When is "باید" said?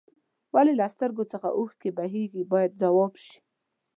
2.51-2.71